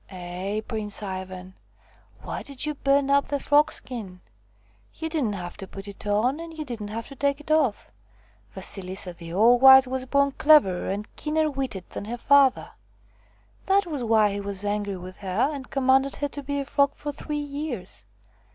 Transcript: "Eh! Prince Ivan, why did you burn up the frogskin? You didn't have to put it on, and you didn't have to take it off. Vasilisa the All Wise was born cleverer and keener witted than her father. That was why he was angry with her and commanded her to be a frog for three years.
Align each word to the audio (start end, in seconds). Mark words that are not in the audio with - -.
"Eh! 0.09 0.61
Prince 0.67 1.03
Ivan, 1.03 1.53
why 2.23 2.41
did 2.41 2.65
you 2.65 2.73
burn 2.73 3.11
up 3.11 3.27
the 3.27 3.39
frogskin? 3.39 4.19
You 4.95 5.09
didn't 5.09 5.33
have 5.33 5.57
to 5.57 5.67
put 5.67 5.87
it 5.87 6.07
on, 6.07 6.39
and 6.39 6.57
you 6.57 6.65
didn't 6.65 6.87
have 6.87 7.07
to 7.09 7.15
take 7.15 7.39
it 7.39 7.51
off. 7.51 7.91
Vasilisa 8.55 9.13
the 9.13 9.31
All 9.31 9.59
Wise 9.59 9.87
was 9.87 10.05
born 10.05 10.31
cleverer 10.31 10.89
and 10.89 11.15
keener 11.15 11.51
witted 11.51 11.87
than 11.91 12.05
her 12.05 12.17
father. 12.17 12.71
That 13.67 13.85
was 13.85 14.03
why 14.03 14.31
he 14.33 14.41
was 14.41 14.65
angry 14.65 14.97
with 14.97 15.17
her 15.17 15.51
and 15.53 15.69
commanded 15.69 16.15
her 16.15 16.29
to 16.29 16.41
be 16.41 16.59
a 16.59 16.65
frog 16.65 16.95
for 16.95 17.11
three 17.11 17.37
years. 17.37 18.03